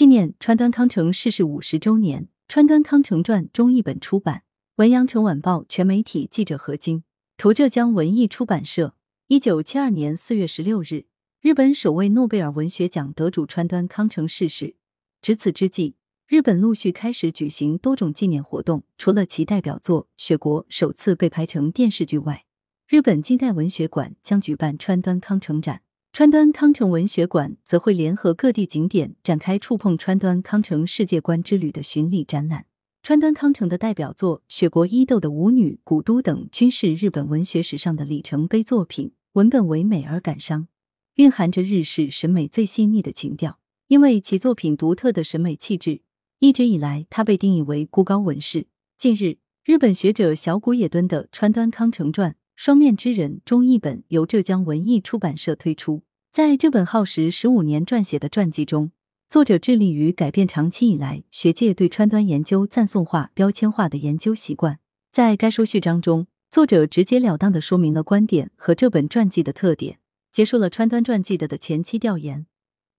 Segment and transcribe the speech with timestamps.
[0.00, 4.44] 纪念川端康成逝世五十周年，《川端康成传》中译本出版。
[4.76, 7.02] 文阳城晚报全媒体记者何晶，
[7.36, 8.94] 图浙江文艺出版社。
[9.26, 11.04] 一九七二年四月十六日，
[11.42, 14.74] 日本首位诺贝尔文学奖得主川端康成逝世。
[15.20, 15.96] 值此之际，
[16.26, 18.84] 日本陆续开始举行多种纪念活动。
[18.96, 22.46] 除了其代表作《雪国》首次被拍成电视剧外，
[22.88, 25.82] 日本近代文学馆将举办川端康成展。
[26.12, 32.66] 川端康成文学馆则会联合各地景点展开触碰川端康成世界观之旅的巡礼展览。
[33.00, 40.66] 川端康成的代表作《雪国伊豆的舞女》《古都》等均是日本文学史上的里程碑作品，文本唯美而感伤，
[41.14, 43.60] 蕴含着日式审美最细腻的情调。
[43.86, 46.02] 因为其作品独特的审美气质，
[46.40, 48.66] 一直以来他被定义为孤高文士。
[48.98, 52.32] 近日，日本学者小谷野敦的《川端康成传》。
[52.62, 56.02] 双面之人中译本由浙江文艺出版社推出。
[56.30, 58.92] 在这本耗时十五年撰写的传记中，
[59.30, 64.78] 作者致力于改变长期以来学界对川端研究赞颂化、标签化的研究习惯。
[65.10, 69.98] 在该书序章中，作者直截了当的说明了观点和这本传记的特点。
[70.30, 72.44] 结束了川端传记的的前期调研，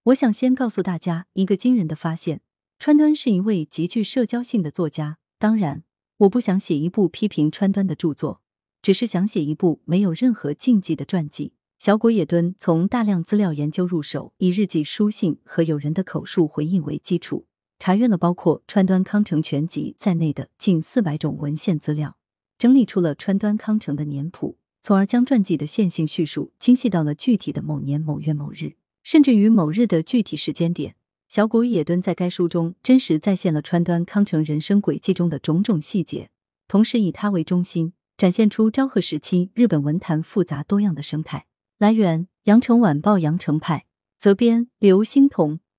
[0.06, 2.42] 我想先告诉大家一个惊人的发现：
[2.80, 5.20] 川端是一位极具社交性的作家。
[5.38, 5.84] 当然，
[6.18, 8.41] 我不想写一部批评川端的著作。
[8.82, 11.54] 只是想写一部没有任何禁忌的传记。
[11.78, 17.46] 小谷野敦从大量资料研究入手，以日记、书信和友人的口述回忆为基础，
[17.80, 22.18] 查阅了包括川端康成全集在内的近四百种文献资料，
[22.60, 30.96] 整理出了川端康成的年谱，从而将传记的线性叙述精细到了具体的某年某月某日，甚至于某日的具体时间点。
[31.28, 36.30] 小谷野敦在该书中真实再现了川端康成人生轨迹中的种种细节，
[36.68, 37.94] 同时以他为中心。
[38.22, 41.48] 展现出昭和时期日本文坛复杂多样的生态。
[41.80, 43.88] 来源：羊城晚报羊城派，
[44.20, 45.60] 责编：刘欣彤，